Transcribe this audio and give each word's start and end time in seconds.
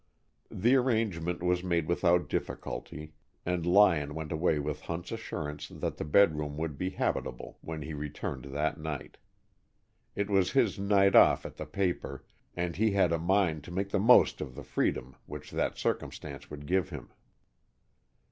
The 0.49 0.73
arrangement 0.75 1.43
was 1.43 1.63
made 1.63 1.87
without 1.87 2.27
difficulty, 2.27 3.13
and 3.45 3.67
Lyon 3.67 4.15
went 4.15 4.31
away 4.31 4.57
with 4.57 4.81
Hunt's 4.81 5.11
assurance 5.11 5.67
that 5.67 5.97
the 5.97 6.03
bedroom 6.03 6.57
would 6.57 6.75
be 6.75 6.89
habitable 6.89 7.59
when 7.61 7.83
he 7.83 7.93
returned 7.93 8.45
that 8.45 8.79
night. 8.79 9.17
It 10.15 10.27
was 10.27 10.53
his 10.53 10.79
"night 10.79 11.15
off" 11.15 11.45
at 11.45 11.57
the 11.57 11.67
paper, 11.67 12.25
and 12.55 12.77
he 12.77 12.93
had 12.93 13.11
a 13.11 13.19
mind 13.19 13.63
to 13.65 13.71
make 13.71 13.89
the 13.91 13.99
most 13.99 14.41
of 14.41 14.55
the 14.55 14.63
freedom 14.63 15.17
which 15.27 15.51
that 15.51 15.77
circumstance 15.77 16.49
would 16.49 16.65
give 16.65 16.89
him. 16.89 17.09